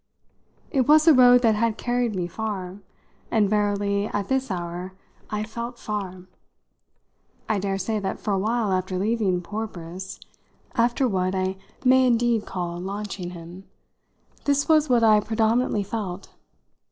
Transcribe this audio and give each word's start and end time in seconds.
It 0.71 0.87
was 0.87 1.07
a 1.07 1.13
road 1.13 1.43
that 1.43 1.53
had 1.53 1.77
carried 1.77 2.15
me 2.15 2.25
far, 2.25 2.79
and 3.29 3.47
verily 3.47 4.07
at 4.07 4.29
this 4.29 4.49
hour 4.49 4.93
I 5.29 5.43
felt 5.43 5.77
far. 5.77 6.23
I 7.47 7.59
daresay 7.59 7.99
that 7.99 8.19
for 8.19 8.33
a 8.33 8.39
while 8.39 8.71
after 8.73 8.97
leaving 8.97 9.43
poor 9.43 9.67
Briss, 9.67 10.19
after 10.73 11.07
what 11.07 11.35
I 11.35 11.55
may 11.85 12.07
indeed 12.07 12.47
call 12.47 12.79
launching 12.79 13.29
him, 13.29 13.65
this 14.45 14.67
was 14.67 14.89
what 14.89 15.03
I 15.03 15.19
predominantly 15.19 15.83
felt. 15.83 16.33